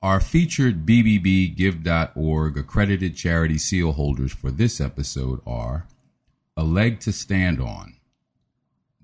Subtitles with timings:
[0.00, 5.88] Our featured BBBGive.org accredited charity seal holders for this episode are
[6.56, 7.96] A Leg to Stand On,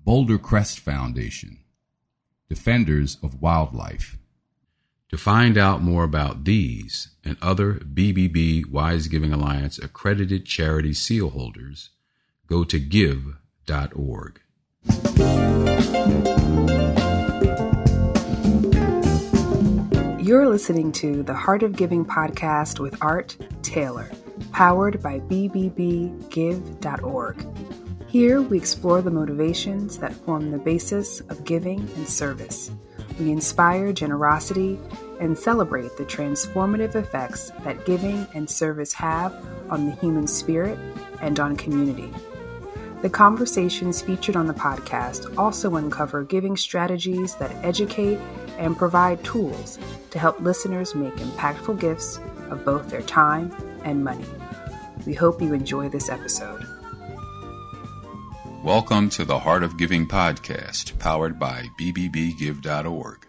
[0.05, 1.59] Boulder Crest Foundation,
[2.47, 4.17] Defenders of Wildlife.
[5.09, 11.31] To find out more about these and other BBB Wise Giving Alliance accredited charity seal
[11.31, 11.89] holders,
[12.47, 14.39] go to give.org.
[20.25, 24.09] You're listening to the Heart of Giving podcast with Art Taylor,
[24.51, 26.17] powered by BBBGive.org.
[28.07, 32.71] Here we explore the motivations that form the basis of giving and service.
[33.19, 34.79] We inspire generosity
[35.19, 39.31] and celebrate the transformative effects that giving and service have
[39.69, 40.79] on the human spirit
[41.21, 42.11] and on community.
[43.05, 48.17] The conversations featured on the podcast also uncover giving strategies that educate
[48.57, 49.77] and provide tools
[50.09, 54.25] to help listeners make impactful gifts of both their time and money.
[55.05, 56.65] We hope you enjoy this episode.
[58.63, 63.27] Welcome to the Heart of Giving podcast, powered by BBBGive.org.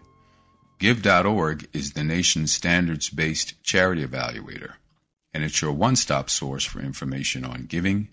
[0.79, 4.73] Give.org is the nation's standards based charity evaluator,
[5.35, 8.07] and it's your one stop source for information on giving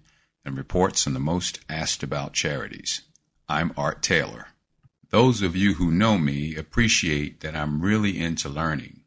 [0.44, 3.02] and reports on the most asked about charities.
[3.48, 4.48] I'm Art Taylor.
[5.10, 9.00] Those of you who know me appreciate that I'm really into learning.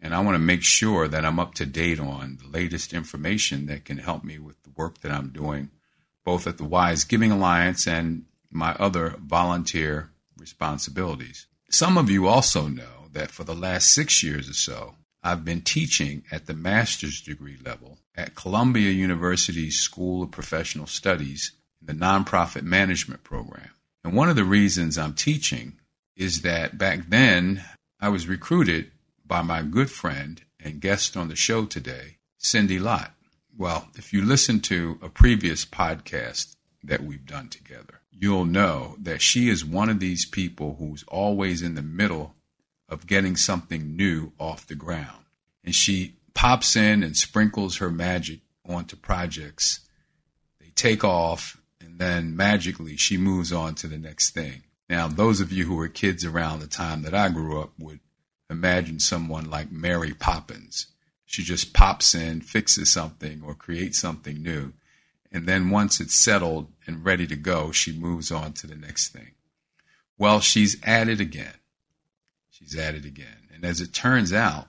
[0.00, 3.66] And I want to make sure that I'm up to date on the latest information
[3.66, 5.70] that can help me with the work that I'm doing,
[6.24, 11.46] both at the Wise Giving Alliance and my other volunteer responsibilities.
[11.70, 15.62] Some of you also know that for the last six years or so, I've been
[15.62, 22.04] teaching at the master's degree level at Columbia University's School of Professional Studies in the
[22.04, 23.70] Nonprofit Management Program.
[24.02, 25.74] And one of the reasons I'm teaching
[26.16, 27.64] is that back then
[28.00, 28.90] I was recruited
[29.26, 33.12] by my good friend and guest on the show today, Cindy Lott.
[33.56, 39.20] Well, if you listen to a previous podcast that we've done together, you'll know that
[39.20, 42.34] she is one of these people who's always in the middle
[42.88, 45.24] of getting something new off the ground.
[45.64, 49.80] And she pops in and sprinkles her magic onto projects.
[50.60, 54.62] They take off and then magically she moves on to the next thing.
[54.88, 58.00] Now, those of you who were kids around the time that I grew up would
[58.50, 60.88] imagine someone like Mary Poppins.
[61.24, 64.74] She just pops in, fixes something, or creates something new.
[65.32, 69.08] And then once it's settled and ready to go, she moves on to the next
[69.08, 69.32] thing.
[70.18, 71.54] Well, she's at it again.
[72.50, 73.48] She's at it again.
[73.52, 74.68] And as it turns out,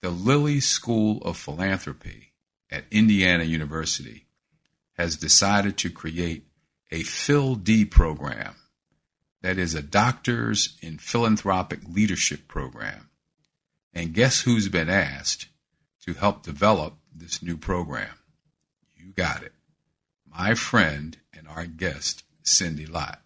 [0.00, 2.32] the Lilly School of Philanthropy
[2.70, 4.26] at Indiana University
[4.96, 6.44] has decided to create
[6.90, 8.56] a Phil D program
[9.42, 13.08] that is a doctors in philanthropic leadership program.
[13.92, 15.48] And guess who's been asked
[16.04, 18.18] to help develop this new program?
[18.96, 19.52] You got it.
[20.26, 23.20] My friend and our guest, Cindy Lott.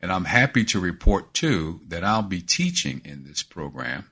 [0.00, 4.10] And I'm happy to report too that I'll be teaching in this program.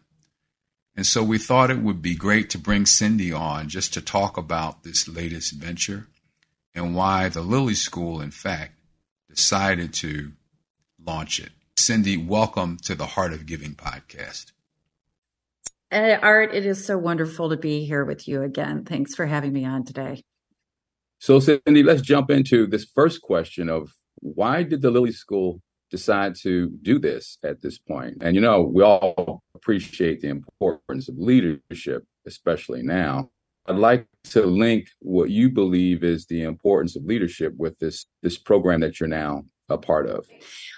[0.95, 4.37] And so we thought it would be great to bring Cindy on just to talk
[4.37, 6.09] about this latest venture
[6.75, 8.75] and why the Lilly School, in fact,
[9.29, 10.33] decided to
[11.03, 11.51] launch it.
[11.79, 14.53] Cindy, welcome to the Heart of Giving podcast.
[15.91, 18.85] Uh, Art, it is so wonderful to be here with you again.
[18.85, 20.23] Thanks for having me on today.
[21.19, 25.61] So, Cindy, let's jump into this first question of why did the Lilly School
[25.91, 28.19] decide to do this at this point?
[28.21, 33.31] And, you know, we all appreciate the importance of leadership, especially now.
[33.67, 38.37] I'd like to link what you believe is the importance of leadership with this this
[38.37, 40.27] program that you're now a part of.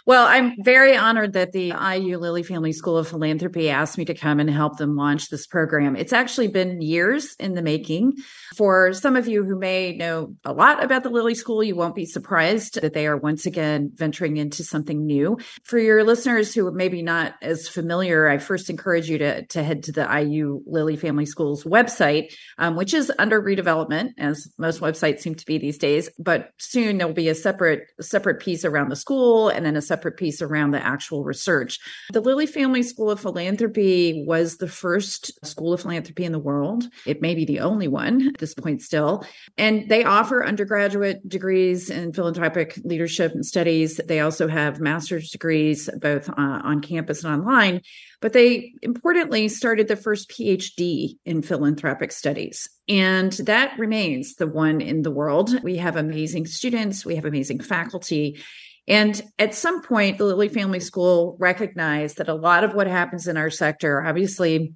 [0.06, 4.12] Well, I'm very honored that the IU Lilly Family School of Philanthropy asked me to
[4.12, 5.96] come and help them launch this program.
[5.96, 8.12] It's actually been years in the making.
[8.54, 11.94] For some of you who may know a lot about the Lilly School, you won't
[11.94, 15.38] be surprised that they are once again venturing into something new.
[15.62, 19.62] For your listeners who are maybe not as familiar, I first encourage you to, to
[19.62, 24.82] head to the IU Lilly Family School's website, um, which is under redevelopment, as most
[24.82, 26.10] websites seem to be these days.
[26.18, 30.16] But soon there'll be a separate separate piece around the school and then a separate
[30.16, 31.78] piece around the actual research.
[32.12, 36.84] The Lilly Family School of Philanthropy was the first school of philanthropy in the world.
[37.06, 39.24] It may be the only one at this point still.
[39.56, 44.00] And they offer undergraduate degrees in philanthropic leadership and studies.
[44.04, 47.80] They also have master's degrees both uh, on campus and online.
[48.20, 52.70] But they importantly started the first PhD in philanthropic studies.
[52.88, 55.62] And that remains the one in the world.
[55.62, 58.38] We have amazing students, we have amazing faculty.
[58.86, 63.26] And at some point, the Lilly Family School recognized that a lot of what happens
[63.26, 64.74] in our sector, obviously,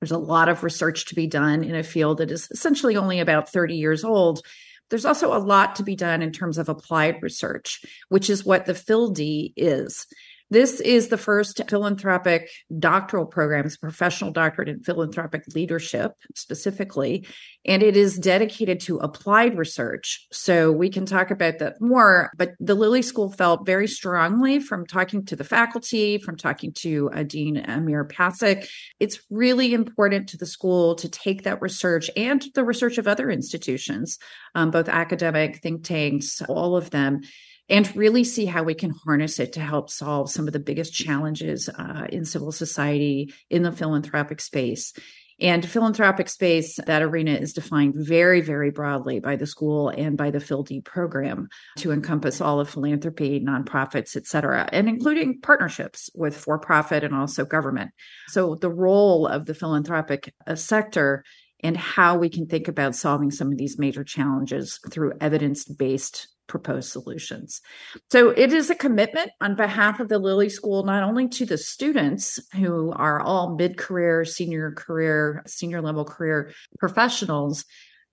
[0.00, 3.20] there's a lot of research to be done in a field that is essentially only
[3.20, 4.42] about 30 years old.
[4.90, 8.66] There's also a lot to be done in terms of applied research, which is what
[8.66, 10.06] the PhilD is.
[10.54, 12.48] This is the first philanthropic
[12.78, 17.26] doctoral program, it's a professional doctorate in philanthropic leadership specifically,
[17.64, 20.24] and it is dedicated to applied research.
[20.30, 24.86] So we can talk about that more, but the Lilly School felt very strongly from
[24.86, 28.68] talking to the faculty, from talking to uh, Dean Amir Pasic,
[29.00, 33.28] it's really important to the school to take that research and the research of other
[33.28, 34.20] institutions,
[34.54, 37.22] um, both academic, think tanks, all of them
[37.68, 40.92] and really see how we can harness it to help solve some of the biggest
[40.92, 44.92] challenges uh, in civil society in the philanthropic space.
[45.40, 50.30] And philanthropic space, that arena is defined very, very broadly by the school and by
[50.30, 56.36] the PhilD program to encompass all of philanthropy, nonprofits, et cetera, and including partnerships with
[56.36, 57.90] for profit and also government.
[58.28, 61.24] So the role of the philanthropic uh, sector
[61.64, 66.28] and how we can think about solving some of these major challenges through evidence based
[66.46, 67.60] proposed solutions.
[68.10, 71.58] So it is a commitment on behalf of the Lilly School, not only to the
[71.58, 77.64] students who are all mid career, senior career, senior level career professionals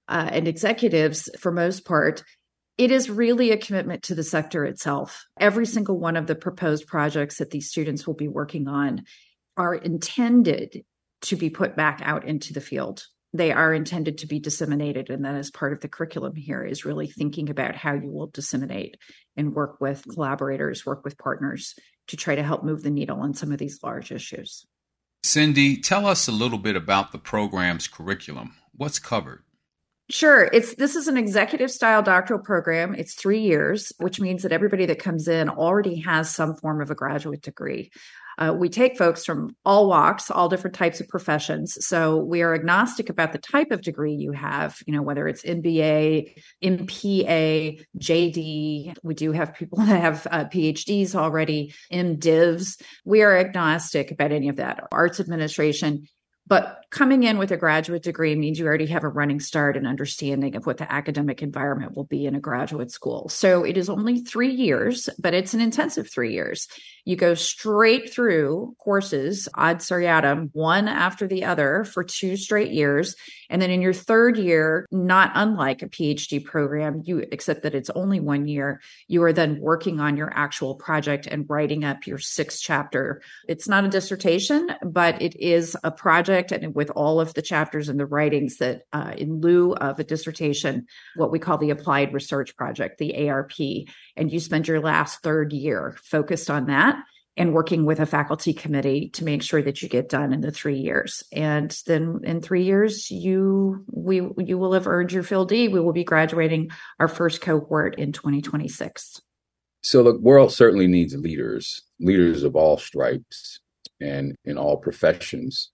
[0.08, 2.24] uh, and executives for most part.
[2.78, 5.26] It is really a commitment to the sector itself.
[5.40, 9.04] Every single one of the proposed projects that these students will be working on
[9.58, 10.84] are intended
[11.24, 15.26] to be put back out into the field they are intended to be disseminated and
[15.26, 18.98] that is part of the curriculum here is really thinking about how you will disseminate
[19.38, 21.76] and work with collaborators work with partners
[22.08, 24.66] to try to help move the needle on some of these large issues
[25.24, 29.44] cindy tell us a little bit about the program's curriculum what's covered
[30.10, 30.50] Sure.
[30.52, 32.94] It's this is an executive style doctoral program.
[32.96, 36.92] It's 3 years, which means that everybody that comes in already has some form of
[36.92, 37.92] a graduate degree.
[38.42, 41.78] Uh, we take folks from all walks, all different types of professions.
[41.86, 45.44] So we are agnostic about the type of degree you have, you know, whether it's
[45.44, 46.34] MBA,
[46.64, 48.96] MPA, JD.
[49.04, 52.82] We do have people that have uh, PhDs already, MDivs.
[53.06, 54.88] We are agnostic about any of that.
[54.92, 56.08] Arts administration
[56.52, 59.88] but coming in with a graduate degree means you already have a running start and
[59.88, 63.30] understanding of what the academic environment will be in a graduate school.
[63.30, 66.68] So it is only three years, but it's an intensive three years.
[67.06, 73.16] You go straight through courses ad seriatim, one after the other for two straight years.
[73.50, 77.90] And then in your third year, not unlike a PhD program, you except that it's
[77.92, 82.20] only one year, you are then working on your actual project and writing up your
[82.20, 83.22] sixth chapter.
[83.48, 87.90] It's not a dissertation, but it is a project and with all of the chapters
[87.90, 92.14] and the writings that uh, in lieu of a dissertation, what we call the applied
[92.14, 93.54] research project, the ARP.
[94.16, 97.04] And you spend your last third year focused on that
[97.38, 100.52] and working with a faculty committee to make sure that you get done in the
[100.52, 101.24] three years.
[101.32, 105.72] And then in three years, you we you will have earned your PhilD.
[105.72, 109.22] We will be graduating our first cohort in 2026.
[109.84, 113.60] So the world certainly needs leaders, leaders of all stripes
[114.00, 115.72] and in all professions.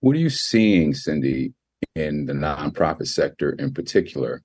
[0.00, 1.54] What are you seeing, Cindy,
[1.96, 4.42] in the nonprofit sector in particular,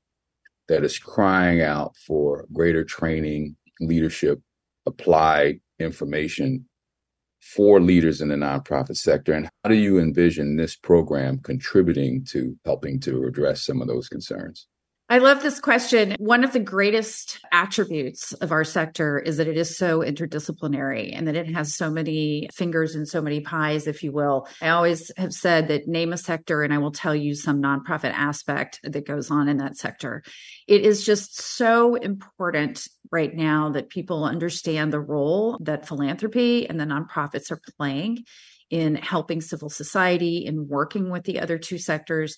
[0.67, 4.41] that is crying out for greater training, leadership,
[4.87, 6.67] applied information
[7.39, 9.33] for leaders in the nonprofit sector?
[9.33, 14.09] And how do you envision this program contributing to helping to address some of those
[14.09, 14.67] concerns?
[15.09, 16.15] I love this question.
[16.17, 21.27] One of the greatest attributes of our sector is that it is so interdisciplinary and
[21.27, 24.47] that it has so many fingers and so many pies, if you will.
[24.61, 28.13] I always have said that name a sector and I will tell you some nonprofit
[28.13, 30.23] aspect that goes on in that sector.
[30.67, 36.79] It is just so important right now that people understand the role that philanthropy and
[36.79, 38.23] the nonprofits are playing
[38.69, 42.37] in helping civil society, in working with the other two sectors.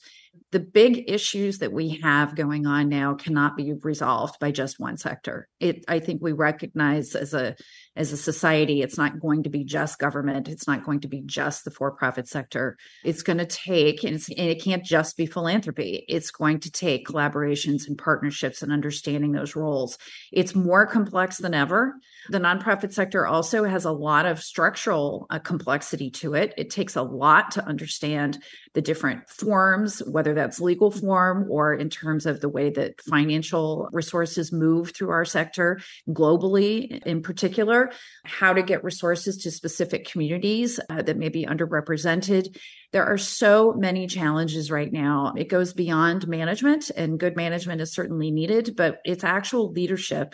[0.51, 4.97] The big issues that we have going on now cannot be resolved by just one
[4.97, 5.47] sector.
[5.59, 7.55] It, I think we recognize as a
[7.97, 10.49] as a society, it's not going to be just government.
[10.49, 12.77] It's not going to be just the for profit sector.
[13.03, 16.03] It's going to take, and, and it can't just be philanthropy.
[16.09, 19.97] It's going to take collaborations and partnerships and understanding those roles.
[20.33, 21.95] It's more complex than ever.
[22.29, 26.53] The nonprofit sector also has a lot of structural uh, complexity to it.
[26.57, 28.39] It takes a lot to understand
[28.73, 33.89] the different forms, whether that's legal form or in terms of the way that financial
[33.91, 35.79] resources move through our sector
[36.10, 37.91] globally in particular,
[38.24, 42.58] how to get resources to specific communities uh, that may be underrepresented.
[42.91, 45.34] There are so many challenges right now.
[45.36, 50.34] It goes beyond management, and good management is certainly needed, but it's actual leadership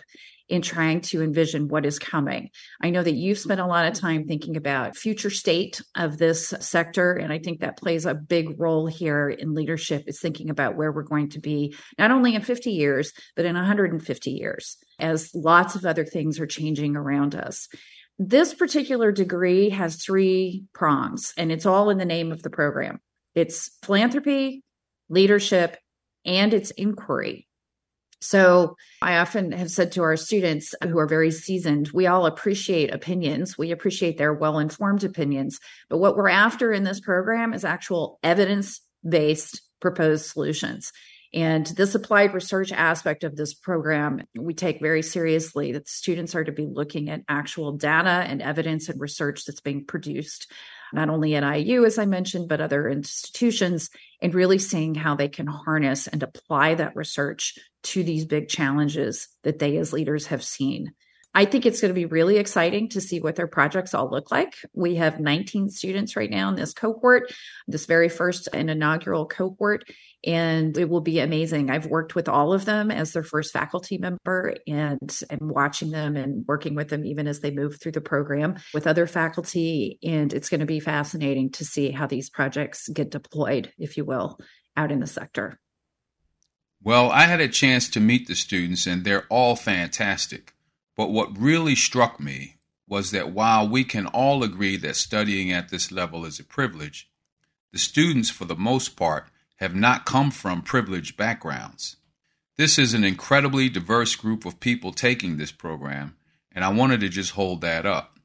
[0.52, 2.50] in trying to envision what is coming.
[2.82, 6.52] I know that you've spent a lot of time thinking about future state of this
[6.60, 10.76] sector and I think that plays a big role here in leadership is thinking about
[10.76, 15.34] where we're going to be not only in 50 years but in 150 years as
[15.34, 17.66] lots of other things are changing around us.
[18.18, 23.00] This particular degree has three prongs and it's all in the name of the program.
[23.34, 24.62] It's philanthropy,
[25.08, 25.78] leadership,
[26.26, 27.48] and it's inquiry.
[28.22, 32.94] So I often have said to our students who are very seasoned, we all appreciate
[32.94, 33.58] opinions.
[33.58, 35.58] We appreciate their well informed opinions.
[35.90, 40.92] But what we're after in this program is actual evidence based proposed solutions.
[41.34, 46.44] And this applied research aspect of this program, we take very seriously that students are
[46.44, 50.52] to be looking at actual data and evidence and research that's being produced
[50.92, 53.88] not only at IU, as I mentioned, but other institutions,
[54.20, 59.28] and really seeing how they can harness and apply that research to these big challenges
[59.42, 60.92] that they as leaders have seen.
[61.34, 64.30] I think it's going to be really exciting to see what their projects all look
[64.30, 64.54] like.
[64.74, 67.32] We have 19 students right now in this cohort,
[67.66, 69.84] this very first and inaugural cohort,
[70.24, 71.70] and it will be amazing.
[71.70, 76.16] I've worked with all of them as their first faculty member and and watching them
[76.16, 80.32] and working with them even as they move through the program with other faculty and
[80.32, 84.38] it's going to be fascinating to see how these projects get deployed, if you will,
[84.76, 85.58] out in the sector.
[86.84, 90.54] Well, I had a chance to meet the students and they're all fantastic.
[90.96, 92.56] But what really struck me
[92.88, 97.08] was that while we can all agree that studying at this level is a privilege,
[97.72, 101.96] the students, for the most part, have not come from privileged backgrounds.
[102.56, 106.16] This is an incredibly diverse group of people taking this program,
[106.54, 108.18] and I wanted to just hold that up.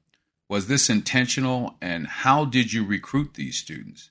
[0.49, 4.09] Was this intentional, and how did you recruit these students?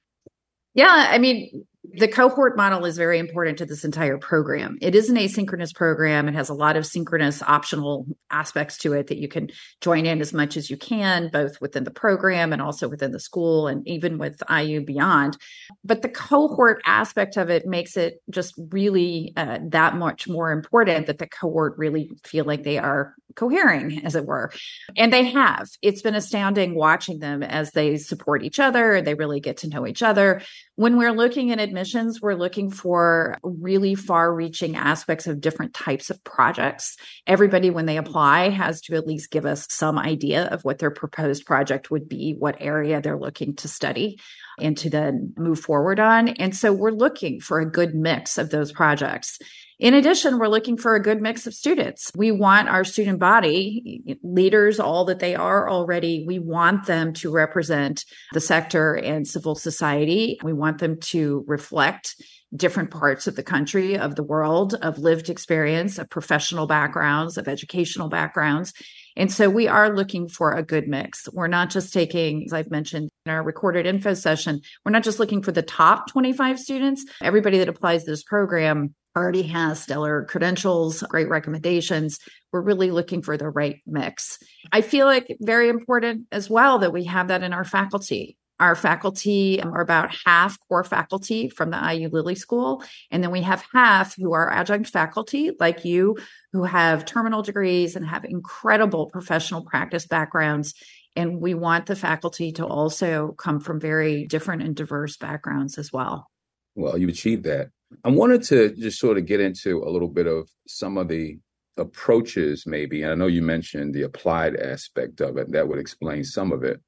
[0.73, 4.79] Yeah, I mean, the cohort model is very important to this entire program.
[4.81, 6.29] It is an asynchronous program.
[6.29, 9.49] It has a lot of synchronous optional aspects to it that you can
[9.81, 13.21] join in as much as you can, both within the program and also within the
[13.21, 15.37] school and even with IU Beyond.
[15.85, 21.07] But the cohort aspect of it makes it just really uh, that much more important
[21.07, 24.51] that the cohort really feel like they are cohering, as it were.
[24.97, 25.69] And they have.
[25.83, 29.01] It's been astounding watching them as they support each other.
[29.01, 30.43] They really get to know each other.
[30.75, 36.09] When we're looking at admissions, we're looking for really far reaching aspects of different types
[36.09, 36.97] of projects.
[37.27, 40.91] Everybody, when they apply, has to at least give us some idea of what their
[40.91, 44.19] proposed project would be, what area they're looking to study
[44.59, 46.29] and to then move forward on.
[46.29, 49.39] And so we're looking for a good mix of those projects.
[49.79, 52.11] In addition, we're looking for a good mix of students.
[52.17, 57.31] We want our student body, leaders, all that they are already, we want them to
[57.31, 60.39] represent the sector and civil society.
[60.43, 62.17] We want them to reflect
[62.55, 67.47] different parts of the country, of the world, of lived experience, of professional backgrounds, of
[67.47, 68.73] educational backgrounds.
[69.15, 71.29] And so we are looking for a good mix.
[71.33, 75.19] We're not just taking, as I've mentioned in our recorded info session, we're not just
[75.19, 77.05] looking for the top 25 students.
[77.23, 82.19] Everybody that applies to this program already has stellar credentials, great recommendations.
[82.53, 84.39] We're really looking for the right mix.
[84.71, 88.37] I feel like very important as well that we have that in our faculty.
[88.59, 92.83] Our faculty are about half core faculty from the IU Lilly School.
[93.11, 96.17] And then we have half who are adjunct faculty, like you,
[96.53, 100.73] who have terminal degrees and have incredible professional practice backgrounds.
[101.15, 105.93] And we want the faculty to also come from very different and diverse backgrounds as
[105.93, 106.31] well.
[106.75, 107.71] Well, you achieved that.
[108.05, 111.39] I wanted to just sort of get into a little bit of some of the
[111.77, 113.03] approaches, maybe.
[113.03, 115.53] And I know you mentioned the applied aspect of it.
[115.53, 116.81] That would explain some of it.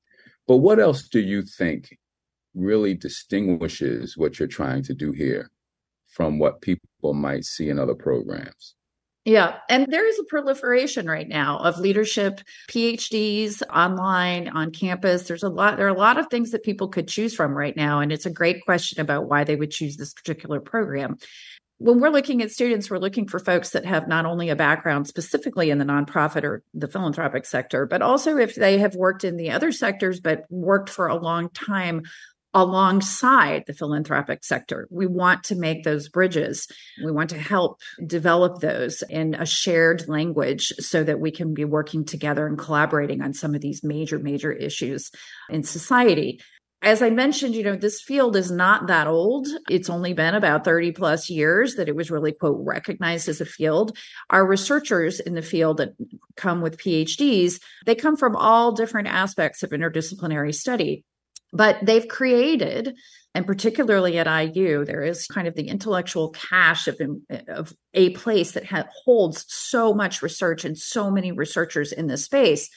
[0.47, 1.97] But what else do you think
[2.55, 5.51] really distinguishes what you're trying to do here
[6.09, 8.75] from what people might see in other programs?
[9.29, 9.59] Yeah.
[9.69, 15.25] And there is a proliferation right now of leadership PhDs online on campus.
[15.25, 17.77] There's a lot, there are a lot of things that people could choose from right
[17.77, 18.01] now.
[18.01, 21.19] And it's a great question about why they would choose this particular program.
[21.77, 25.07] When we're looking at students, we're looking for folks that have not only a background
[25.07, 29.37] specifically in the nonprofit or the philanthropic sector, but also if they have worked in
[29.37, 32.05] the other sectors, but worked for a long time
[32.55, 34.89] alongside the philanthropic sector.
[34.91, 36.67] We want to make those bridges.
[37.05, 41.65] We want to help develop those in a shared language so that we can be
[41.65, 45.11] working together and collaborating on some of these major, major issues
[45.51, 46.41] in society.
[46.81, 49.49] As I mentioned, you know, this field is not that old.
[49.69, 53.47] It's only been about 30 plus years that it was really, quote, recognized as a
[53.47, 53.97] field.
[54.31, 55.95] Our researchers in the field that
[56.37, 61.05] come with PhDs, they come from all different aspects of interdisciplinary study
[61.53, 62.95] But they've created,
[63.35, 67.01] and particularly at IU, there is kind of the intellectual cache of,
[67.49, 72.25] of a place that ha- holds so much research and so many researchers in this
[72.25, 72.69] space.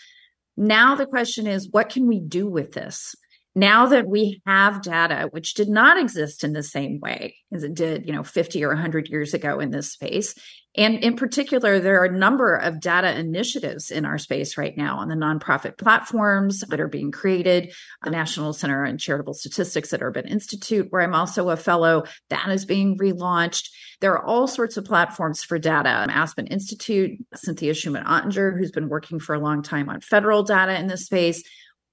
[0.55, 3.15] Now the question is, what can we do with this?
[3.55, 7.73] now that we have data which did not exist in the same way as it
[7.73, 10.35] did you know 50 or 100 years ago in this space
[10.75, 14.97] and in particular there are a number of data initiatives in our space right now
[14.97, 17.73] on the nonprofit platforms that are being created
[18.03, 22.49] the national center on charitable statistics at urban institute where i'm also a fellow that
[22.49, 28.03] is being relaunched there are all sorts of platforms for data aspen institute Cinthia Schuman
[28.05, 31.43] Ottinger, who's been working for a long time on federal data in this space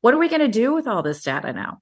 [0.00, 1.78] what are we going to do with all this data now?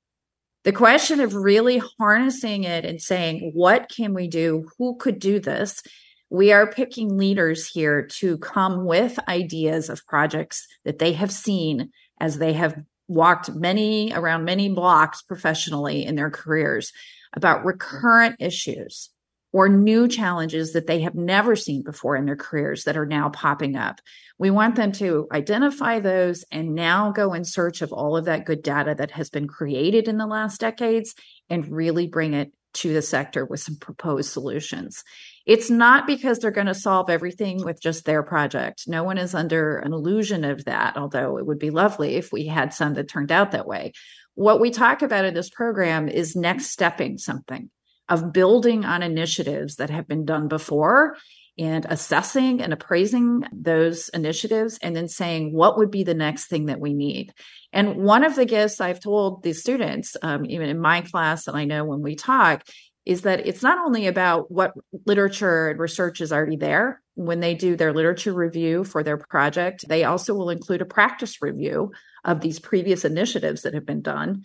[0.65, 4.69] The question of really harnessing it and saying, what can we do?
[4.79, 5.83] Who could do this?
[6.31, 11.91] We are picking leaders here to come with ideas of projects that they have seen
[12.21, 16.93] as they have walked many around many blocks professionally in their careers
[17.35, 19.11] about recurrent issues
[19.53, 23.29] or new challenges that they have never seen before in their careers that are now
[23.31, 24.01] popping up.
[24.39, 28.45] We want them to identify those and now go in search of all of that
[28.45, 31.15] good data that has been created in the last decades
[31.49, 35.05] and really bring it to the sector with some proposed solutions.
[35.47, 38.85] It's not because they're going to solve everything with just their project.
[38.89, 42.47] No one is under an illusion of that, although it would be lovely if we
[42.47, 43.93] had some that turned out that way.
[44.35, 47.71] What we talk about in this program is next stepping something
[48.09, 51.17] of building on initiatives that have been done before
[51.59, 56.67] and assessing and appraising those initiatives and then saying what would be the next thing
[56.67, 57.33] that we need
[57.73, 61.57] and one of the gifts i've told the students um, even in my class and
[61.57, 62.63] i know when we talk
[63.07, 64.75] is that it's not only about what
[65.07, 69.85] literature and research is already there when they do their literature review for their project
[69.89, 71.93] they also will include a practice review
[72.25, 74.45] of these previous initiatives that have been done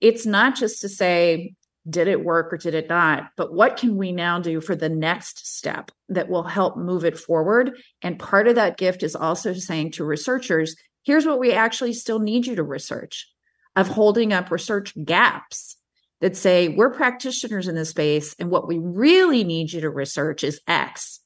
[0.00, 1.54] it's not just to say
[1.88, 3.30] did it work or did it not?
[3.36, 7.18] But what can we now do for the next step that will help move it
[7.18, 7.76] forward?
[8.02, 12.20] And part of that gift is also saying to researchers, here's what we actually still
[12.20, 13.28] need you to research,
[13.74, 15.76] of holding up research gaps
[16.22, 20.44] that say, we're practitioners in this space, and what we really need you to research
[20.44, 21.20] is X.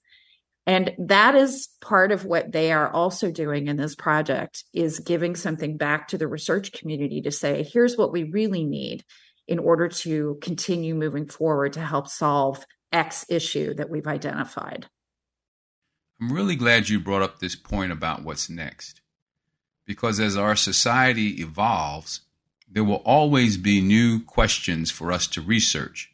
[0.67, 5.37] And that is part of what they are also doing in this project is giving
[5.37, 9.05] something back to the research community to say, here's what we really need
[9.47, 14.87] in order to continue moving forward to help solve X issue that we've identified.
[16.21, 19.03] I'm really glad you brought up this point about what's next.
[19.87, 22.23] Because as our society evolves,
[22.69, 26.13] there will always be new questions for us to research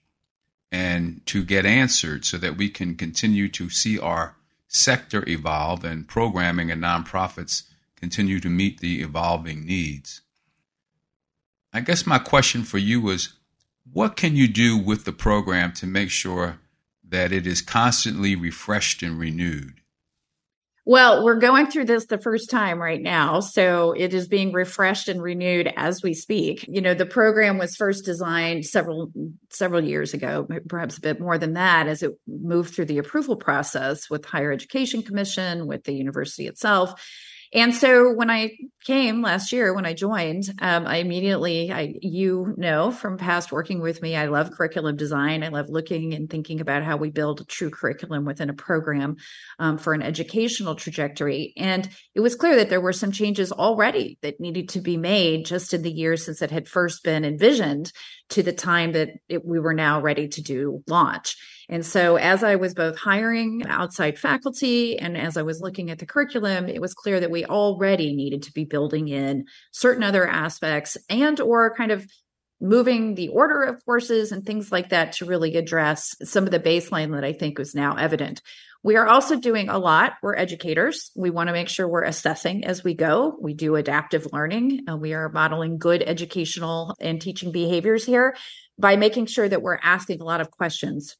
[0.71, 4.37] and to get answered so that we can continue to see our
[4.69, 7.65] sector evolve and programming and nonprofits
[7.97, 10.23] continue to meet the evolving needs.
[11.73, 13.35] I guess my question for you is
[13.91, 16.59] what can you do with the program to make sure
[17.07, 19.82] that it is constantly refreshed and renewed?
[20.85, 23.39] Well, we're going through this the first time right now.
[23.39, 26.65] So it is being refreshed and renewed as we speak.
[26.69, 29.13] You know, the program was first designed several
[29.49, 33.37] several years ago, perhaps a bit more than that, as it moved through the approval
[33.37, 37.01] process with Higher Education Commission, with the university itself.
[37.55, 38.53] And so when I
[38.85, 43.81] came last year, when I joined, um, I immediately, I, you know, from past working
[43.81, 45.43] with me, I love curriculum design.
[45.43, 49.17] I love looking and thinking about how we build a true curriculum within a program
[49.59, 51.53] um, for an educational trajectory.
[51.59, 55.45] And it was clear that there were some changes already that needed to be made
[55.45, 57.93] just in the years since it had first been envisioned
[58.31, 61.37] to the time that it, we were now ready to do launch.
[61.73, 65.99] And so, as I was both hiring outside faculty and as I was looking at
[65.99, 70.29] the curriculum, it was clear that we already needed to be building in certain other
[70.29, 72.07] aspects and or kind of
[72.61, 76.61] moving the order of courses and things like that to really address some of the
[76.61, 78.43] baseline that I think was now evident.
[78.83, 80.13] We are also doing a lot.
[80.23, 81.11] We're educators.
[81.17, 83.35] We want to make sure we're assessing as we go.
[83.41, 84.85] We do adaptive learning.
[84.89, 88.37] and we are modeling good educational and teaching behaviors here
[88.79, 91.17] by making sure that we're asking a lot of questions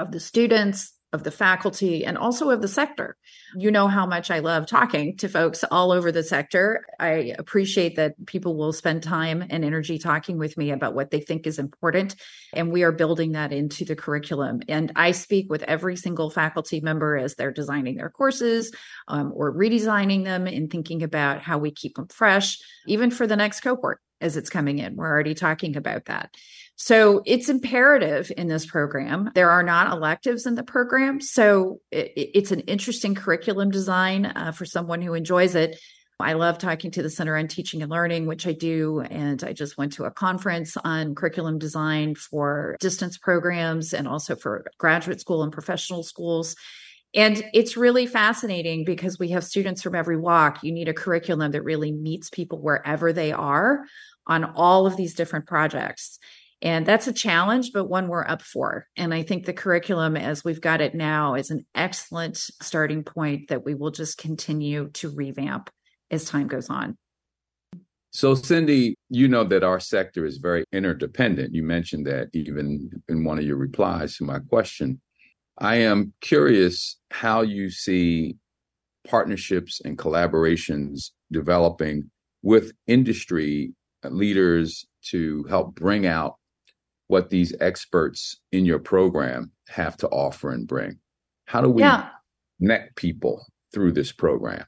[0.00, 3.16] of the students, of the faculty and also of the sector.
[3.56, 6.86] You know how much I love talking to folks all over the sector.
[7.00, 11.20] I appreciate that people will spend time and energy talking with me about what they
[11.20, 12.14] think is important.
[12.52, 14.60] And we are building that into the curriculum.
[14.68, 18.72] And I speak with every single faculty member as they're designing their courses
[19.08, 23.36] um, or redesigning them and thinking about how we keep them fresh, even for the
[23.36, 24.96] next cohort as it's coming in.
[24.96, 26.34] We're already talking about that.
[26.82, 29.32] So it's imperative in this program.
[29.34, 31.20] There are not electives in the program.
[31.20, 35.78] So it, it's an interesting curriculum design uh, for someone who enjoys it.
[36.18, 39.00] I love talking to the Center on Teaching and Learning, which I do.
[39.00, 44.34] And I just went to a conference on curriculum design for distance programs and also
[44.34, 46.56] for graduate school and professional schools.
[47.14, 50.62] And it's really fascinating because we have students from every walk.
[50.62, 53.84] You need a curriculum that really meets people wherever they are
[54.26, 56.18] on all of these different projects.
[56.62, 58.86] And that's a challenge, but one we're up for.
[58.96, 63.48] And I think the curriculum, as we've got it now, is an excellent starting point
[63.48, 65.70] that we will just continue to revamp
[66.10, 66.98] as time goes on.
[68.12, 71.54] So, Cindy, you know that our sector is very interdependent.
[71.54, 75.00] You mentioned that even in one of your replies to my question.
[75.58, 78.36] I am curious how you see
[79.06, 82.10] partnerships and collaborations developing
[82.42, 83.72] with industry
[84.04, 86.39] leaders to help bring out
[87.10, 90.96] what these experts in your program have to offer and bring.
[91.46, 92.08] How do we yeah.
[92.60, 93.44] connect people
[93.74, 94.64] through this program?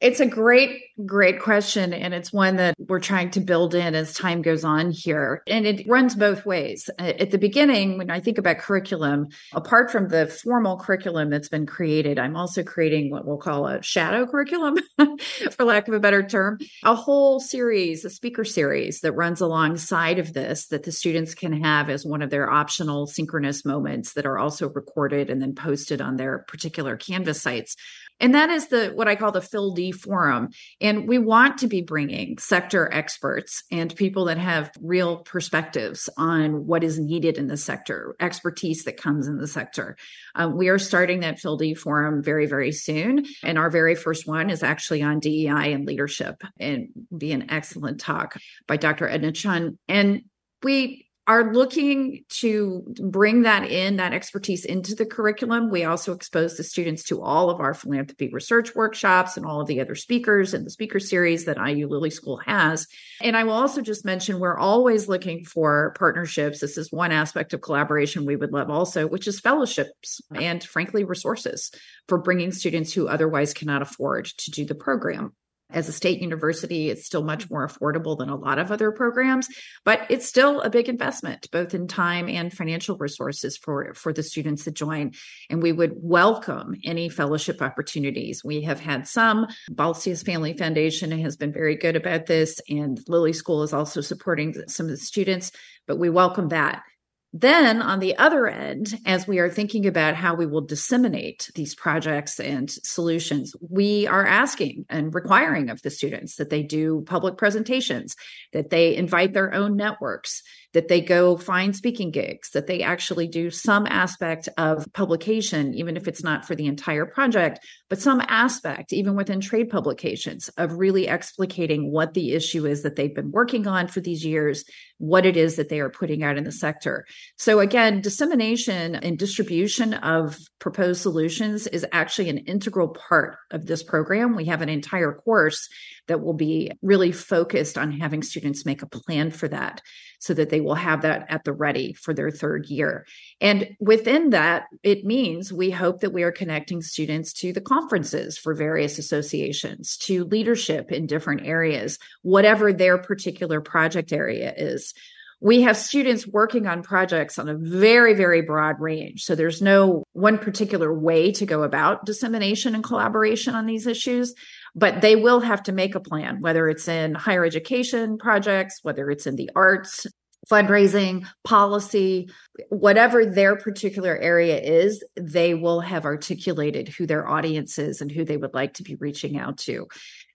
[0.00, 1.92] It's a great, great question.
[1.92, 5.42] And it's one that we're trying to build in as time goes on here.
[5.46, 6.88] And it runs both ways.
[6.98, 11.66] At the beginning, when I think about curriculum, apart from the formal curriculum that's been
[11.66, 14.78] created, I'm also creating what we'll call a shadow curriculum,
[15.50, 20.18] for lack of a better term, a whole series, a speaker series that runs alongside
[20.18, 24.24] of this that the students can have as one of their optional synchronous moments that
[24.24, 27.76] are also recorded and then posted on their particular Canvas sites
[28.20, 30.50] and that is the what I call the Phil D forum.
[30.80, 36.66] And we want to be bringing sector experts and people that have real perspectives on
[36.66, 39.96] what is needed in the sector, expertise that comes in the sector.
[40.34, 43.24] Um, we are starting that Phil D forum very, very soon.
[43.42, 48.00] And our very first one is actually on DEI and leadership and be an excellent
[48.00, 49.08] talk by Dr.
[49.08, 49.78] Edna Chun.
[49.88, 50.22] And
[50.62, 55.70] we are looking to bring that in, that expertise into the curriculum.
[55.70, 59.68] We also expose the students to all of our philanthropy research workshops and all of
[59.68, 62.88] the other speakers and the speaker series that IU Lilly School has.
[63.20, 66.58] And I will also just mention we're always looking for partnerships.
[66.58, 71.04] This is one aspect of collaboration we would love also, which is fellowships and frankly
[71.04, 71.70] resources
[72.08, 75.32] for bringing students who otherwise cannot afford to do the program
[75.72, 79.48] as a state university, it's still much more affordable than a lot of other programs,
[79.84, 84.22] but it's still a big investment, both in time and financial resources for, for the
[84.22, 85.12] students that join.
[85.48, 88.44] And we would welcome any fellowship opportunities.
[88.44, 89.46] We have had some.
[89.70, 94.54] Balsius Family Foundation has been very good about this, and Lilly School is also supporting
[94.68, 95.52] some of the students,
[95.86, 96.82] but we welcome that.
[97.32, 101.76] Then, on the other end, as we are thinking about how we will disseminate these
[101.76, 107.36] projects and solutions, we are asking and requiring of the students that they do public
[107.36, 108.16] presentations,
[108.52, 113.26] that they invite their own networks, that they go find speaking gigs, that they actually
[113.26, 118.22] do some aspect of publication, even if it's not for the entire project, but some
[118.28, 123.32] aspect, even within trade publications, of really explicating what the issue is that they've been
[123.32, 124.64] working on for these years,
[124.98, 127.04] what it is that they are putting out in the sector.
[127.36, 133.82] So, again, dissemination and distribution of proposed solutions is actually an integral part of this
[133.82, 134.36] program.
[134.36, 135.68] We have an entire course
[136.10, 139.80] that will be really focused on having students make a plan for that
[140.18, 143.06] so that they will have that at the ready for their third year.
[143.40, 148.36] And within that, it means we hope that we are connecting students to the conferences
[148.36, 154.92] for various associations, to leadership in different areas, whatever their particular project area is
[155.40, 159.24] we have students working on projects on a very, very broad range.
[159.24, 164.34] So there's no one particular way to go about dissemination and collaboration on these issues
[164.74, 169.10] but they will have to make a plan, whether it's in higher education projects, whether
[169.10, 170.06] it's in the arts,
[170.48, 172.28] fundraising, policy,
[172.68, 178.24] whatever their particular area is, they will have articulated who their audience is and who
[178.24, 179.86] they would like to be reaching out to.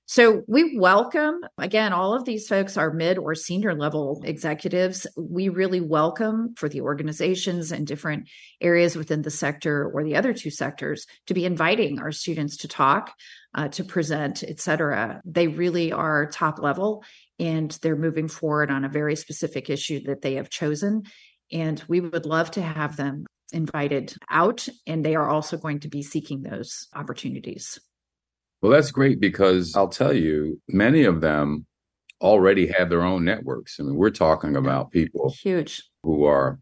[0.08, 5.08] So we welcome, again, all of these folks are mid or senior level executives.
[5.18, 8.30] We really welcome for the organizations and different
[8.62, 12.68] areas within the sector or the other two sectors to be inviting our students to
[12.68, 13.16] talk,
[13.56, 15.22] uh, to present, et cetera.
[15.26, 17.04] They really are top level
[17.40, 21.04] and they're moving forward on a very specific issue that they have chosen.
[21.52, 25.88] And we would love to have them invited out, and they are also going to
[25.88, 27.80] be seeking those opportunities.
[28.66, 31.68] Well, that's great because I'll tell you, many of them
[32.20, 33.80] already have their own networks.
[33.80, 36.60] I mean, we're talking about people huge who are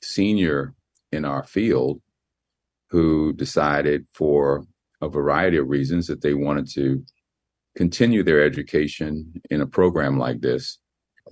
[0.00, 0.74] senior
[1.10, 2.00] in our field
[2.90, 4.64] who decided for
[5.00, 7.04] a variety of reasons that they wanted to
[7.74, 10.78] continue their education in a program like this.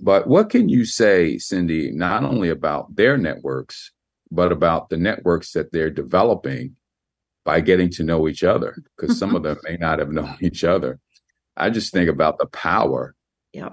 [0.01, 3.93] But what can you say, Cindy, not only about their networks,
[4.29, 6.75] but about the networks that they're developing
[7.49, 8.75] by getting to know each other?
[8.95, 10.99] Because some of them may not have known each other.
[11.57, 13.15] I just think about the power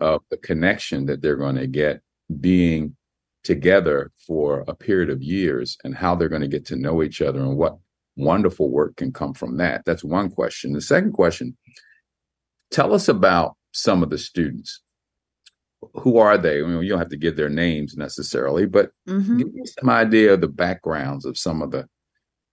[0.01, 2.01] of the connection that they're going to get
[2.41, 2.97] being
[3.45, 7.21] together for a period of years and how they're going to get to know each
[7.21, 7.77] other and what
[8.17, 9.85] wonderful work can come from that.
[9.85, 10.73] That's one question.
[10.73, 11.55] The second question
[12.71, 14.81] tell us about some of the students.
[15.97, 16.61] Who are they?
[16.61, 19.37] I mean, you don't have to give their names necessarily, but Mhm.
[19.39, 21.87] give me some idea of the backgrounds of some of the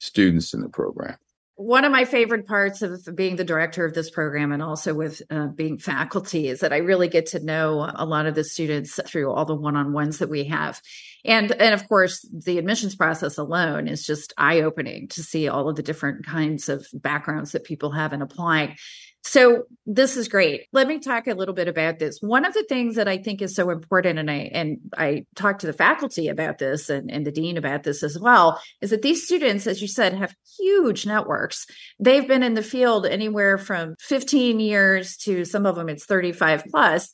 [0.03, 1.15] students in the program.
[1.55, 5.21] One of my favorite parts of being the director of this program and also with
[5.29, 8.99] uh, being faculty is that I really get to know a lot of the students
[9.05, 10.81] through all the one-on-ones that we have.
[11.23, 15.75] And and of course, the admissions process alone is just eye-opening to see all of
[15.75, 18.75] the different kinds of backgrounds that people have in applying.
[19.25, 20.67] So this is great.
[20.73, 22.19] Let me talk a little bit about this.
[22.21, 25.61] One of the things that I think is so important, and I and I talked
[25.61, 29.01] to the faculty about this and, and the dean about this as well, is that
[29.01, 31.65] these students, as you said, have huge networks.
[31.99, 36.65] They've been in the field anywhere from 15 years to some of them it's 35
[36.69, 37.09] plus.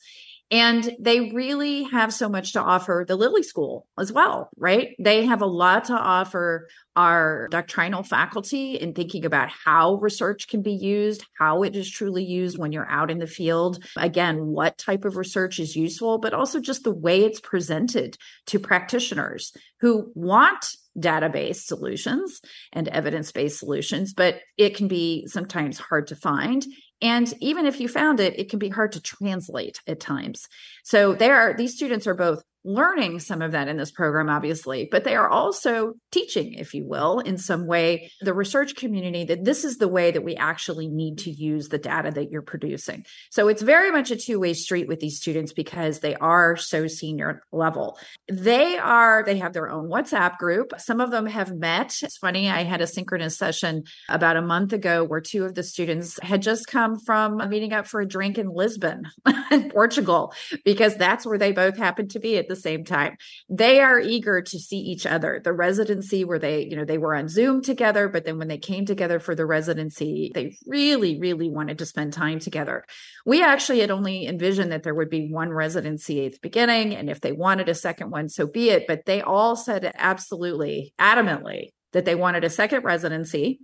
[0.51, 4.95] And they really have so much to offer the Lilly School as well, right?
[4.99, 10.63] They have a lot to offer our doctrinal faculty in thinking about how research can
[10.63, 13.83] be used, how it is truly used when you're out in the field.
[13.95, 18.59] Again, what type of research is useful, but also just the way it's presented to
[18.59, 20.65] practitioners who want
[20.97, 22.41] database solutions
[22.73, 26.65] and evidence based solutions, but it can be sometimes hard to find.
[27.01, 30.47] And even if you found it, it can be hard to translate at times.
[30.83, 34.87] So there are these students are both learning some of that in this program, obviously,
[34.91, 39.45] but they are also teaching, if you will, in some way, the research community that
[39.45, 43.05] this is the way that we actually need to use the data that you're producing.
[43.31, 46.87] So it's very much a two way street with these students because they are so
[46.87, 47.97] senior level.
[48.27, 50.73] They are, they have their own WhatsApp group.
[50.79, 51.95] Some of them have met.
[52.01, 55.63] It's funny, I had a synchronous session about a month ago where two of the
[55.63, 59.03] students had just come from meeting up for a drink in Lisbon,
[59.51, 60.33] in Portugal,
[60.65, 63.15] because that's where they both happened to be at the same time.
[63.47, 65.39] They are eager to see each other.
[65.41, 68.57] The residency where they, you know, they were on Zoom together, but then when they
[68.57, 72.83] came together for the residency, they really, really wanted to spend time together.
[73.25, 77.09] We actually had only envisioned that there would be one residency at the beginning, and
[77.09, 78.85] if they wanted a second one, so be it.
[78.87, 83.61] But they all said absolutely, adamantly, that they wanted a second residency.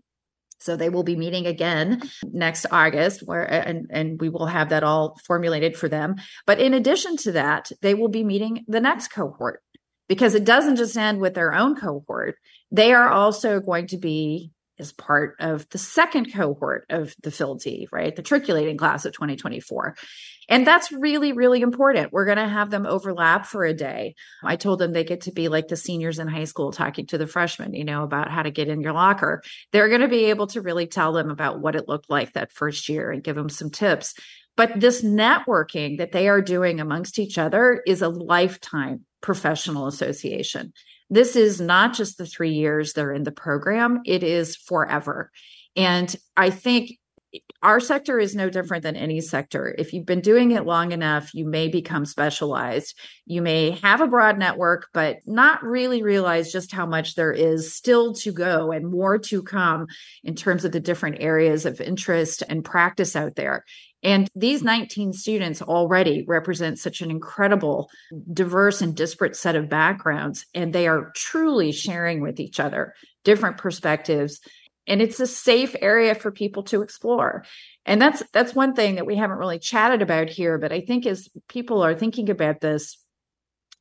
[0.59, 4.83] So they will be meeting again next August where and and we will have that
[4.83, 6.15] all formulated for them.
[6.45, 9.61] But in addition to that, they will be meeting the next cohort
[10.07, 12.35] because it doesn't just end with their own cohort.
[12.71, 17.87] They are also going to be as part of the second cohort of the PhilD,
[17.91, 18.15] right?
[18.15, 19.95] The triculating class of 2024.
[20.47, 22.11] And that's really, really important.
[22.11, 24.15] We're going to have them overlap for a day.
[24.43, 27.17] I told them they get to be like the seniors in high school talking to
[27.17, 29.41] the freshmen, you know, about how to get in your locker.
[29.71, 32.51] They're going to be able to really tell them about what it looked like that
[32.51, 34.13] first year and give them some tips.
[34.57, 40.71] But this networking that they are doing amongst each other is a lifetime professional association.
[41.09, 45.31] This is not just the three years they're in the program, it is forever.
[45.75, 46.97] And I think
[47.61, 49.73] our sector is no different than any sector.
[49.77, 52.97] If you've been doing it long enough, you may become specialized.
[53.25, 57.73] You may have a broad network, but not really realize just how much there is
[57.73, 59.87] still to go and more to come
[60.23, 63.65] in terms of the different areas of interest and practice out there.
[64.05, 67.89] And these 19 students already represent such an incredible,
[68.31, 70.45] diverse, and disparate set of backgrounds.
[70.53, 74.41] And they are truly sharing with each other different perspectives.
[74.85, 77.45] And it's a safe area for people to explore.
[77.83, 81.07] And that's that's one thing that we haven't really chatted about here, but I think
[81.07, 83.03] as people are thinking about this,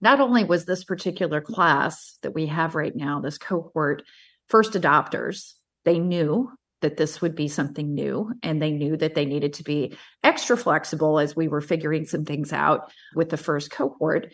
[0.00, 4.02] not only was this particular class that we have right now, this cohort,
[4.48, 5.52] first adopters,
[5.84, 6.50] they knew
[6.84, 10.56] that this would be something new and they knew that they needed to be extra
[10.56, 14.32] flexible as we were figuring some things out with the first cohort.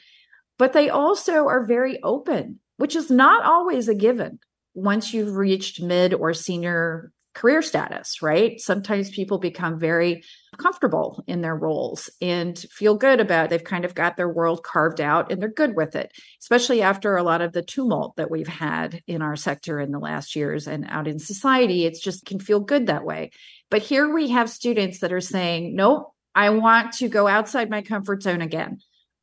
[0.58, 4.38] But they also are very open which is not always a given.
[4.72, 8.60] Once you've reached mid or senior career status right?
[8.60, 10.22] Sometimes people become very
[10.58, 15.00] comfortable in their roles and feel good about they've kind of got their world carved
[15.00, 16.12] out and they're good with it
[16.42, 19.98] especially after a lot of the tumult that we've had in our sector in the
[19.98, 21.84] last years and out in society.
[21.84, 23.30] It's just can feel good that way.
[23.70, 27.82] But here we have students that are saying nope i want to go outside my
[27.82, 28.78] comfort zone again.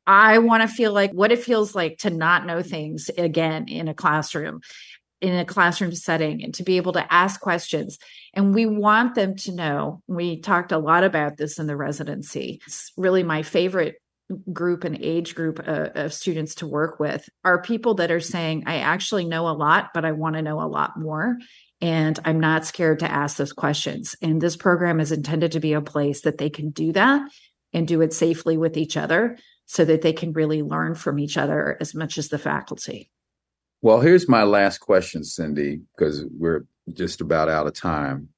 [0.09, 3.89] I want to feel like what it feels like to not know things again in
[3.89, 4.61] a classroom
[5.21, 7.97] in a classroom setting and to be able to ask questions.
[8.33, 10.01] And we want them to know.
[10.07, 12.61] We talked a lot about this in the residency.
[12.67, 13.95] It's really my favorite
[14.51, 18.63] group and age group uh, of students to work with are people that are saying,
[18.65, 21.37] I actually know a lot, but I want to know a lot more.
[21.79, 24.15] And I'm not scared to ask those questions.
[24.21, 27.29] And this program is intended to be a place that they can do that
[27.73, 31.37] and do it safely with each other so that they can really learn from each
[31.37, 33.09] other as much as the faculty.
[33.81, 38.29] Well, here's my last question, Cindy, because we're just about out of time.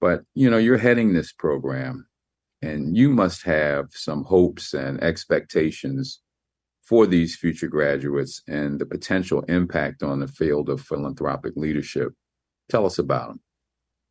[0.00, 2.06] But, you know, you're heading this program
[2.60, 6.20] and you must have some hopes and expectations
[6.82, 12.12] for these future graduates and the potential impact on the field of philanthropic leadership.
[12.68, 13.40] Tell us about them.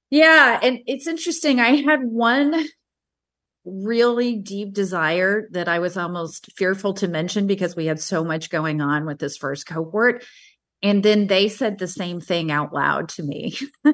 [0.09, 1.59] Yeah, and it's interesting.
[1.59, 2.65] I had one
[3.65, 8.49] really deep desire that I was almost fearful to mention because we had so much
[8.49, 10.23] going on with this first cohort.
[10.81, 13.57] And then they said the same thing out loud to me,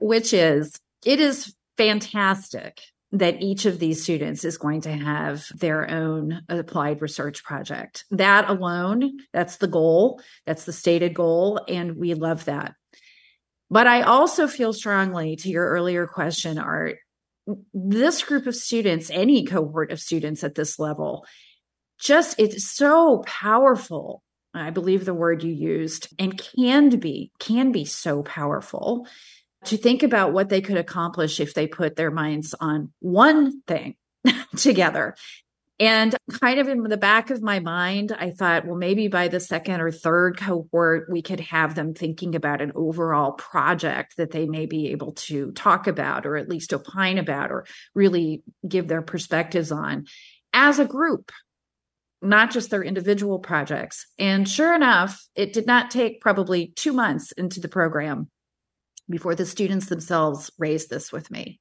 [0.00, 2.80] which is it is fantastic
[3.12, 8.04] that each of these students is going to have their own applied research project.
[8.10, 12.74] That alone, that's the goal, that's the stated goal, and we love that.
[13.70, 16.98] But I also feel strongly to your earlier question, Art,
[17.74, 21.26] this group of students, any cohort of students at this level,
[21.98, 24.22] just it's so powerful.
[24.54, 29.06] I believe the word you used, and can be, can be so powerful
[29.64, 33.94] to think about what they could accomplish if they put their minds on one thing
[34.56, 35.14] together.
[35.82, 39.40] And kind of in the back of my mind, I thought, well, maybe by the
[39.40, 44.46] second or third cohort, we could have them thinking about an overall project that they
[44.46, 47.66] may be able to talk about or at least opine about or
[47.96, 50.06] really give their perspectives on
[50.52, 51.32] as a group,
[52.20, 54.06] not just their individual projects.
[54.20, 58.30] And sure enough, it did not take probably two months into the program
[59.10, 61.58] before the students themselves raised this with me.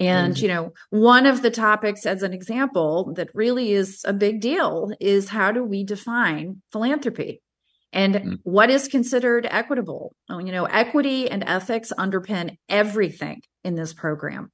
[0.00, 4.40] And, you know, one of the topics, as an example, that really is a big
[4.40, 7.42] deal is how do we define philanthropy?
[7.92, 8.38] And mm.
[8.42, 10.14] what is considered equitable?
[10.30, 14.50] Oh, you know, equity and ethics underpin everything in this program.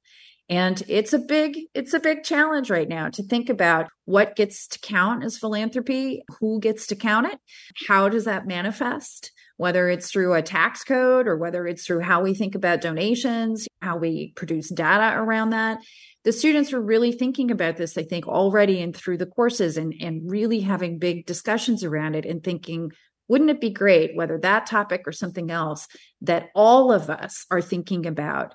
[0.49, 4.67] And it's a big, it's a big challenge right now to think about what gets
[4.69, 7.39] to count as philanthropy, who gets to count it,
[7.87, 9.31] how does that manifest?
[9.57, 13.67] Whether it's through a tax code or whether it's through how we think about donations,
[13.81, 15.79] how we produce data around that.
[16.23, 19.93] The students are really thinking about this, I think, already and through the courses and,
[19.99, 22.91] and really having big discussions around it and thinking,
[23.27, 25.87] wouldn't it be great, whether that topic or something else,
[26.21, 28.53] that all of us are thinking about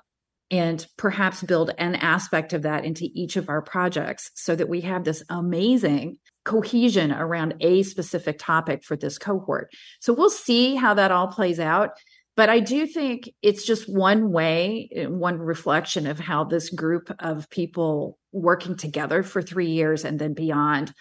[0.51, 4.81] and perhaps build an aspect of that into each of our projects so that we
[4.81, 9.71] have this amazing cohesion around a specific topic for this cohort.
[9.99, 11.91] So we'll see how that all plays out.
[12.35, 17.49] But I do think it's just one way, one reflection of how this group of
[17.49, 20.93] people working together for three years and then beyond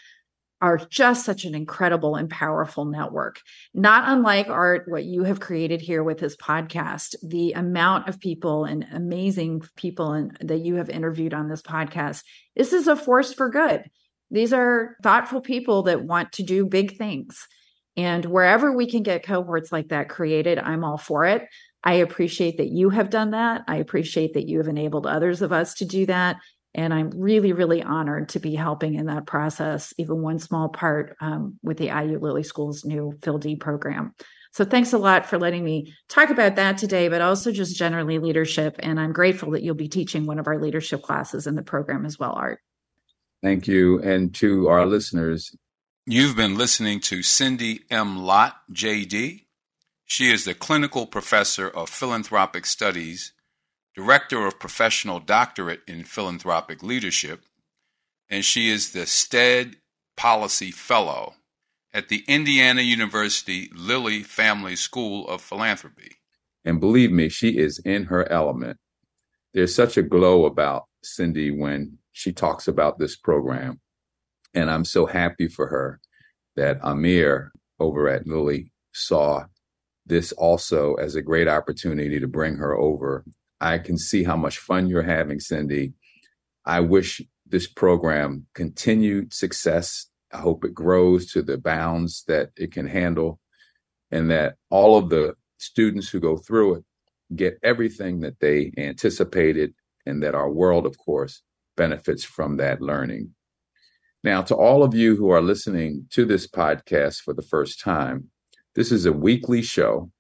[0.61, 3.41] are just such an incredible and powerful network.
[3.75, 8.65] Not unlike Art, what you have created here with this podcast, the amount of people
[8.65, 12.23] and amazing people and, that you have interviewed on this podcast.
[12.55, 13.91] This is a force for good.
[14.33, 17.47] These are thoughtful people that want to do big things.
[17.97, 21.47] And wherever we can get cohorts like that created, I'm all for it.
[21.85, 23.63] I appreciate that you have done that.
[23.69, 26.37] I appreciate that you have enabled others of us to do that.
[26.75, 31.17] And I'm really, really honored to be helping in that process, even one small part
[31.21, 34.15] um, with the IU Lilly School's new Phil D program.
[34.53, 38.19] So thanks a lot for letting me talk about that today, but also just generally
[38.19, 38.77] leadership.
[38.79, 42.07] And I'm grateful that you'll be teaching one of our leadership classes in the program
[42.07, 42.61] as well, Art.
[43.43, 44.01] Thank you.
[44.01, 45.55] And to our listeners,
[46.07, 48.19] you've been listening to Cindy M.
[48.19, 49.47] Lott, JD.
[50.05, 53.33] She is the clinical professor of philanthropic studies,
[53.97, 57.45] director of professional doctorate in philanthropic leadership,
[58.29, 59.77] and she is the Stead
[60.17, 61.35] Policy Fellow
[61.93, 66.17] at the Indiana University Lilly Family School of Philanthropy.
[66.65, 68.79] And believe me, she is in her element.
[69.53, 73.81] There's such a glow about Cindy when she talks about this program.
[74.55, 76.01] And I'm so happy for her
[76.57, 79.45] that Amir over at Lilly saw
[80.05, 83.25] this also as a great opportunity to bring her over.
[83.61, 85.95] I can see how much fun you're having, Cindy.
[86.65, 90.07] I wish this program continued success.
[90.33, 93.41] I hope it grows to the bounds that it can handle
[94.11, 96.85] and that all of the students who go through it
[97.35, 101.43] get everything that they anticipated and that our world, of course,
[101.77, 103.31] benefits from that learning.
[104.25, 108.31] Now, to all of you who are listening to this podcast for the first time,
[108.75, 110.11] this is a weekly show,